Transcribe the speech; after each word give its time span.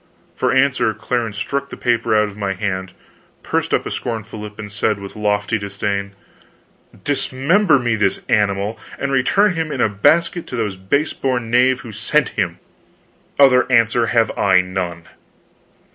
For 0.35 0.51
answer, 0.51 0.95
Clarence 0.95 1.37
struck 1.37 1.69
the 1.69 1.77
paper 1.77 2.15
out 2.15 2.23
of 2.27 2.35
my 2.35 2.53
hand, 2.55 2.93
pursed 3.43 3.71
up 3.71 3.85
a 3.85 3.91
scornful 3.91 4.39
lip 4.39 4.57
and 4.57 4.71
said 4.71 4.97
with 4.99 5.15
lofty 5.15 5.59
disdain: 5.59 6.13
"Dismember 7.03 7.77
me 7.77 7.95
this 7.95 8.21
animal, 8.27 8.79
and 8.97 9.11
return 9.11 9.53
him 9.53 9.71
in 9.71 9.79
a 9.79 9.89
basket 9.89 10.47
to 10.47 10.55
the 10.55 10.75
base 10.75 11.13
born 11.13 11.51
knave 11.51 11.81
who 11.81 11.91
sent 11.91 12.29
him; 12.29 12.57
other 13.37 13.71
answer 13.71 14.07
have 14.07 14.35
I 14.35 14.61
none!" 14.61 15.03